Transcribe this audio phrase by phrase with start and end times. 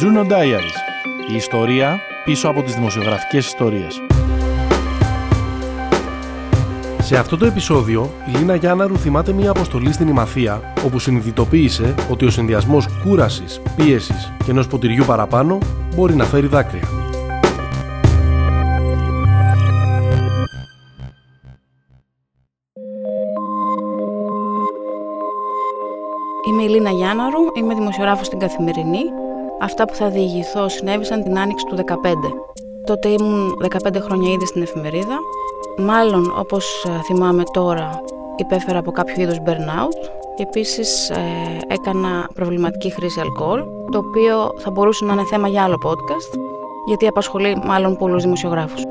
[0.00, 0.78] Juno Diaries.
[1.30, 4.02] Η ιστορία πίσω από τις δημοσιογραφικές ιστορίες.
[7.02, 12.24] Σε αυτό το επεισόδιο, η Λίνα Γιάνναρου θυμάται μια αποστολή στην Ημαθία, όπου συνειδητοποίησε ότι
[12.24, 15.58] ο συνδυασμός κούρασης, πίεσης και ενός ποτηριού παραπάνω
[15.94, 16.88] μπορεί να φέρει δάκρυα.
[26.48, 29.02] Είμαι η Λίνα Γιάνναρου, είμαι δημοσιογράφος στην Καθημερινή.
[29.60, 31.84] Αυτά που θα διηγηθώ συνέβησαν την άνοιξη του 2015.
[32.86, 35.18] Τότε ήμουν 15 χρόνια ήδη στην εφημερίδα.
[35.78, 38.00] Μάλλον, όπως ε, θυμάμαι τώρα,
[38.36, 40.10] υπέφερα από κάποιο είδος burnout.
[40.36, 41.16] Επίσης, ε,
[41.68, 46.38] έκανα προβληματική χρήση αλκοόλ, το οποίο θα μπορούσε να είναι θέμα για άλλο podcast,
[46.86, 48.82] γιατί απασχολεί μάλλον πολλούς δημοσιογράφους.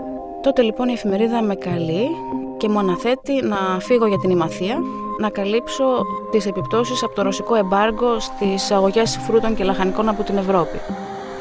[0.41, 2.07] Τότε λοιπόν η εφημερίδα με καλεί
[2.57, 4.81] και μου αναθέτει να φύγω για την Ημαθία
[5.19, 5.83] να καλύψω
[6.31, 10.79] τις επιπτώσεις από το ρωσικό εμπάργκο στις αγωγές φρούτων και λαχανικών από την Ευρώπη.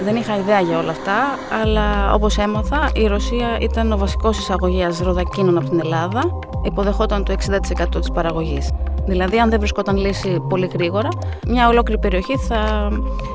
[0.04, 1.14] Δεν είχα ιδέα για όλα αυτά,
[1.62, 7.32] αλλά όπως έμαθα, η Ρωσία ήταν ο βασικός εισαγωγέας ροδακίνων από την Ελλάδα, υποδεχόταν το
[7.32, 8.70] 60% της παραγωγής.
[9.06, 11.08] Δηλαδή, αν δεν βρισκόταν λύση πολύ γρήγορα,
[11.46, 12.88] μια ολόκληρη περιοχή θα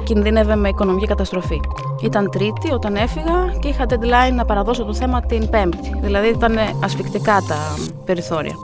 [0.03, 1.59] κινδύνευε με οικονομική καταστροφή.
[2.01, 5.99] Ήταν Τρίτη όταν έφυγα και είχα deadline να παραδώσω το θέμα την Πέμπτη.
[6.01, 7.57] Δηλαδή, ήταν ασφικτικά τα
[8.05, 8.55] περιθώρια.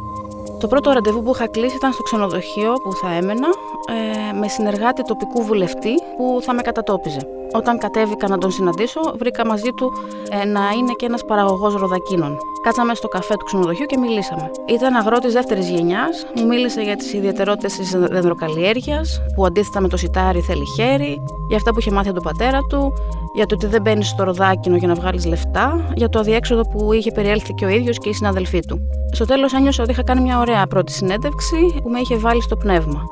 [0.59, 3.47] Το πρώτο ραντεβού που είχα κλείσει ήταν στο ξενοδοχείο που θα έμενα
[3.89, 7.36] ε, με συνεργάτη τοπικού βουλευτή που θα με κατατόπιζε.
[7.53, 9.93] Όταν κατέβηκα να τον συναντήσω, βρήκα μαζί του
[10.29, 12.37] ε, να είναι και ένας παραγωγός ροδακίνων.
[12.63, 14.51] Κάτσαμε στο καφέ του ξενοδοχείου και μιλήσαμε.
[14.65, 19.01] Ήταν αγρότης δεύτερης γενιάς, μου μίλησε για τις ιδιαιτερότητες της δεντροκαλλιέργεια,
[19.35, 22.59] που αντίθετα με το σιτάρι θέλει χέρι, για αυτά που είχε μάθει από τον πατέρα
[22.69, 22.93] του,
[23.33, 26.93] για το ότι δεν μπαίνεις στο ροδάκινο για να βγάλεις λεφτά, για το αδιέξοδο που
[26.93, 28.79] είχε περιέλθει και ο ίδιος και οι συναδελφοί του.
[29.11, 32.55] Στο τέλος ένιωσα ότι είχα κάνει μια ωραία πρώτη συνέντευξη που με είχε βάλει στο
[32.55, 33.03] πνεύμα.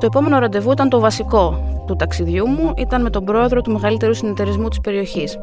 [0.00, 1.58] Το επόμενο ραντεβού ήταν το βασικό
[1.90, 5.38] του ταξιδιού μου, ήταν με τον πρόεδρο του μεγαλύτερου συνεταιρισμού της περιοχής.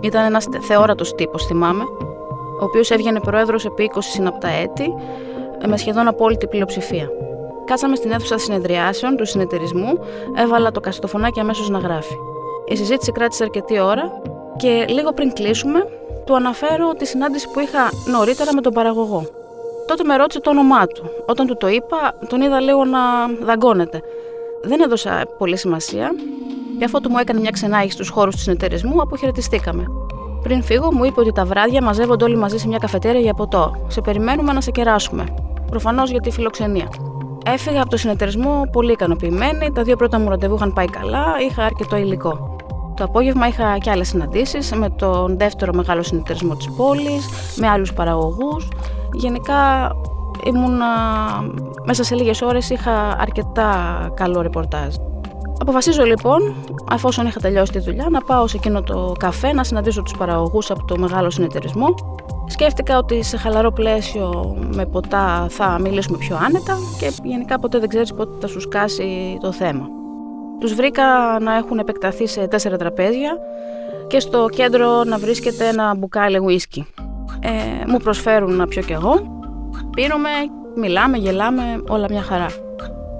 [0.00, 1.82] Ήταν ένας θεόρατος τύπος, θυμάμαι,
[2.60, 4.94] ο οποίος έβγαινε πρόεδρος επί 20 συναπτά έτη,
[5.66, 7.08] με σχεδόν απόλυτη πλειοψηφία.
[7.64, 9.98] Κάτσαμε στην αίθουσα συνεδριάσεων του συνεταιρισμού,
[10.36, 12.14] έβαλα το καστοφωνάκι αμέσως να γράφει.
[12.68, 14.22] Η συζήτηση κράτησε αρκετή ώρα
[14.56, 15.88] και λίγο πριν κλείσουμε,
[16.24, 19.24] του αναφέρω τη συνάντηση που είχα νωρίτερα με τον παραγωγό.
[19.86, 21.10] Τότε με ρώτησε το όνομά του.
[21.26, 22.98] Όταν του το είπα, τον είδα λίγο να
[23.42, 24.02] δαγκώνεται.
[24.62, 26.10] Δεν έδωσα πολύ σημασία
[26.78, 29.84] και αφού του μου έκανε μια ξενάγηση στους χώρους του συνεταιρισμού, αποχαιρετιστήκαμε.
[30.42, 33.86] Πριν φύγω, μου είπε ότι τα βράδια μαζεύονται όλοι μαζί σε μια καφετέρια για ποτό.
[33.88, 35.24] Σε περιμένουμε να σε κεράσουμε.
[35.70, 36.88] Προφανώς για τη φιλοξενία.
[37.44, 39.72] Έφυγα από το συνεταιρισμό πολύ ικανοποιημένη.
[39.72, 42.56] Τα δύο πρώτα μου ραντεβού είχαν πάει καλά, είχα αρκετό υλικό.
[42.96, 47.92] Το απόγευμα είχα και άλλες συναντήσεις με τον δεύτερο μεγάλο συνεταιρισμό της πόλης, με άλλους
[47.92, 48.68] παραγωγούς.
[49.12, 49.90] Γενικά
[50.44, 50.80] ήμουν
[51.86, 53.72] μέσα σε λίγες ώρες είχα αρκετά
[54.14, 54.94] καλό ρεπορτάζ.
[55.60, 56.54] Αποφασίζω λοιπόν,
[56.92, 60.70] εφόσον είχα τελειώσει τη δουλειά, να πάω σε εκείνο το καφέ να συναντήσω τους παραγωγούς
[60.70, 61.94] από το μεγάλο συνεταιρισμό.
[62.46, 67.88] Σκέφτηκα ότι σε χαλαρό πλαίσιο με ποτά θα μιλήσουμε πιο άνετα και γενικά ποτέ δεν
[67.88, 69.86] ξέρεις πότε θα σου σκάσει το θέμα.
[70.60, 71.04] Τους βρήκα
[71.40, 73.38] να έχουν επεκταθεί σε τέσσερα τραπέζια
[74.06, 76.86] και στο κέντρο να βρίσκεται ένα μπουκάλι ουίσκι.
[77.40, 77.50] Ε,
[77.86, 79.39] μου προσφέρουν να πιω κι εγώ.
[79.94, 80.28] Πίνουμε,
[80.76, 82.46] μιλάμε, γελάμε, όλα μια χαρά.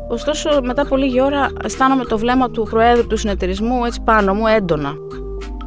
[0.08, 4.46] Ωστόσο, μετά από λίγη ώρα αισθάνομαι το βλέμμα του Προέδρου του συνεταιρισμού έτσι πάνω μου
[4.46, 4.94] έντονα.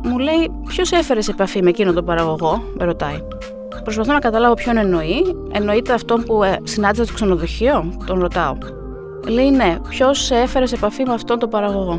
[0.04, 3.22] Μου λέει, Ποιος έφερες σε επαφή με εκείνον τον παραγωγό, με ρωτάει.
[3.84, 5.36] Προσπαθώ να καταλάβω ποιον εννοεί.
[5.52, 8.58] Εννοείται αυτόν που ε, συνάντησα στο ξενοδοχείο, τον ρωτάω.
[9.28, 11.96] Λέει ναι, ποιος σε έφερες σε επαφή με αυτόν τον παραγωγό;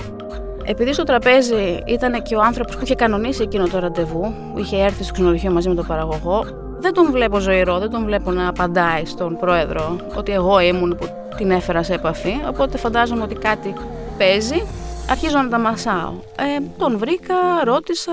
[0.65, 4.77] Επειδή στο τραπέζι ήταν και ο άνθρωπος που είχε κανονίσει εκείνο το ραντεβού, που είχε
[4.77, 6.45] έρθει στο ξενοδοχείο μαζί με τον παραγωγό,
[6.85, 11.07] δεν τον βλέπω ζωηρό, δεν τον βλέπω να απαντάει στον πρόεδρο ότι εγώ ήμουν που
[11.37, 12.41] την έφερα σε επαφή.
[12.49, 13.75] Οπότε φαντάζομαι ότι κάτι
[14.19, 14.63] παίζει.
[15.11, 16.13] Αρχίζω να τα μασάω.
[16.39, 17.35] Ε, τον βρήκα,
[17.65, 18.13] ρώτησα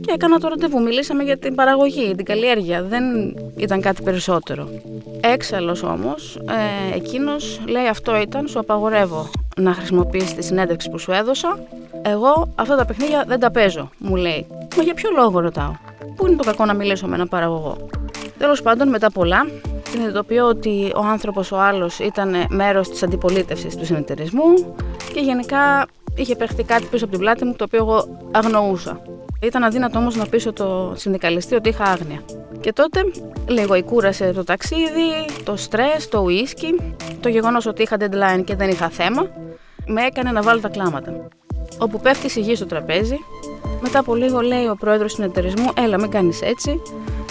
[0.00, 0.82] και έκανα το ραντεβού.
[0.82, 2.82] Μιλήσαμε για την παραγωγή, την καλλιέργεια.
[2.82, 3.04] Δεν
[3.56, 4.68] ήταν κάτι περισσότερο.
[5.20, 11.12] Έξαλλος όμως, ε, εκείνος λέει αυτό ήταν, σου απαγορεύω να χρησιμοποιήσεις τη συνέντευξη που σου
[11.12, 11.58] έδωσα.
[12.02, 14.46] Εγώ αυτά τα παιχνίδια δεν τα παίζω, μου λέει.
[14.76, 15.72] Μα για ποιο λόγο ρωτάω;
[16.16, 17.76] Πού είναι το κακό να μιλήσω με έναν παραγωγό;
[18.38, 19.46] Τέλος πάντων, μετά πολλά,
[19.90, 24.74] συνειδητοποιώ ότι ο άνθρωπος ο άλλος ήταν μέρος της αντιπολίτευσης του συνεταιρισμού
[25.12, 25.86] και γενικά
[26.16, 29.00] είχε παιχτεί κάτι πίσω από την πλάτη μου το οποίο εγώ αγνοούσα.
[29.42, 32.20] Ήταν αδύνατο όμως να πείσω το συνδικαλιστή ότι είχα άγνοια.
[32.60, 33.00] Και τότε
[33.46, 35.08] λίγο η κούρασε το ταξίδι,
[35.44, 39.26] το στρες, το ουίσκι, το γεγονός ότι είχα deadline και δεν είχα θέμα,
[39.86, 41.28] με έκανε να βάλω τα κλάματα.
[41.78, 43.18] Όπου πέφτει η γη στο τραπέζι,
[43.80, 46.80] μετά από λίγο λέει ο πρόεδρος του συνεταιρισμού: Έλα, μην κάνεις έτσι.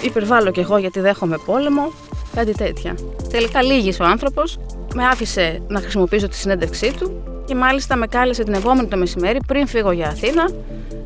[0.05, 1.91] Υπερβάλλω κι εγώ γιατί δέχομαι πόλεμο.
[2.35, 2.95] Κάτι τέτοια.
[3.29, 4.59] Τελικά λύγει ο άνθρωπος,
[4.95, 9.39] με άφησε να χρησιμοποιήσω τη συνέντευξή του Και μάλιστα με κάλεσε την επόμενη το μεσημέρι
[9.47, 10.49] πριν φύγω για Αθήνα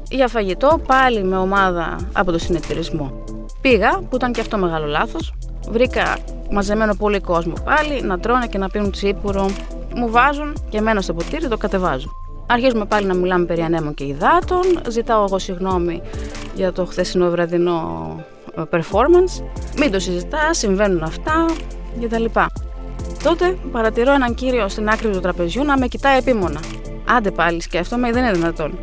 [0.09, 3.23] για φαγητό πάλι με ομάδα από το συνεταιρισμό.
[3.61, 5.33] Πήγα, που ήταν και αυτό μεγάλο λάθος.
[5.69, 6.17] Βρήκα
[6.51, 9.49] μαζεμένο πολύ κόσμο πάλι να τρώνε και να πίνουν τσίπουρο.
[9.95, 12.09] Μου βάζουν και εμένα στο ποτήρι το κατεβάζω.
[12.47, 14.61] Αρχίζουμε πάλι να μιλάμε περί ανέμων και υδάτων.
[14.87, 16.01] Ζητάω εγώ συγγνώμη
[16.55, 18.38] για το χθεσινό βραδινό ε,
[18.71, 19.43] performance.
[19.77, 21.45] Μην το συζητάς, συμβαίνουν αυτά
[22.01, 22.25] κτλ.
[23.23, 26.59] Τότε παρατηρώ έναν κύριο στην άκρη του τραπεζιού να με κοιτάει επίμονα.
[27.09, 28.79] Άντε πάλι, σκέφτομαι, δεν είναι δυνατόν.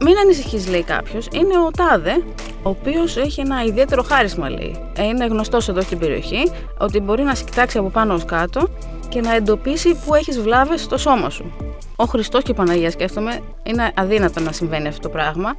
[0.00, 2.22] Μην ανησυχείς, λέει κάποιος, είναι ο Τάδε,
[2.62, 4.92] ο οποίος έχει ένα ιδιαίτερο χάρισμα, λέει.
[4.96, 8.68] Ε, είναι γνωστός εδώ στην περιοχή ότι μπορεί να σε κοιτάξει από πάνω ως κάτω
[9.08, 11.52] και να εντοπίσει που έχεις βλάβες στο σώμα σου.
[11.96, 15.56] Ο Χριστός και η Παναγίας, σκέφτομαι, είναι αδύνατο να συμβαίνει αυτό το πράγμα.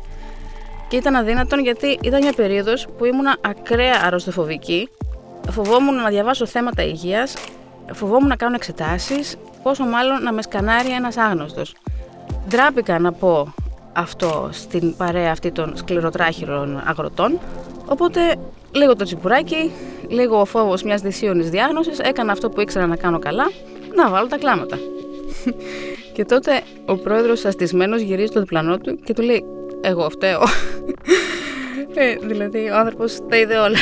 [0.91, 4.89] Και ήταν αδύνατον γιατί ήταν μια περίοδος που ήμουν ακραία αρρωστοφοβική.
[5.49, 7.33] Φοβόμουν να διαβάσω θέματα υγείας,
[7.93, 11.75] φοβόμουν να κάνω εξετάσεις, πόσο μάλλον να με σκανάρει ένας άγνωστος.
[12.47, 13.53] Ντράπηκα να πω
[13.93, 17.39] αυτό στην παρέα αυτή των σκληροτράχυρων αγροτών.
[17.85, 18.35] Οπότε
[18.71, 19.71] λίγο το τσιπουράκι,
[20.07, 23.51] λίγο ο φόβος μιας δυσίωνης διάγνωσης, έκανα αυτό που ήξερα να κάνω καλά,
[23.95, 24.77] να βάλω τα κλάματα.
[26.15, 29.45] και τότε ο πρόεδρος αστισμένο γυρίζει στο διπλανό του και του λέει:
[29.81, 30.41] Εγώ φταίω.
[31.93, 33.77] ε, δηλαδή ο άνθρωπος τα είδε όλα.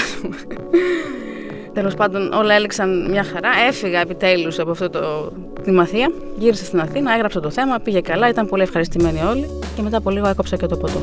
[1.73, 3.49] Τέλος πάντων, όλα έλεξαν μια χαρά.
[3.67, 5.31] Έφυγα επιτέλους από αυτό το,
[5.63, 6.11] τη μαθία.
[6.37, 10.09] Γύρισα στην Αθήνα, έγραψα το θέμα, πήγε καλά, ήταν πολύ ευχαριστημένοι όλοι και μετά από
[10.09, 11.01] λίγο έκοψα και το ποτό.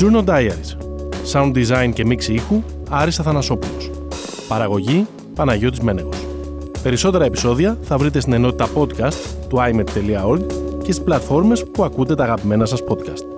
[0.00, 0.76] Juno Diaries.
[1.32, 3.90] Sound design και μίξη ήχου Άρης Αθανασόπουλος.
[4.48, 6.26] Παραγωγή Παναγιώτης Μένεγος.
[6.82, 9.14] Περισσότερα επεισόδια θα βρείτε στην ενότητα podcast
[9.48, 13.33] του imet.org και στις πλατφόρμες που ακούτε τα αγαπημένα σας podcast.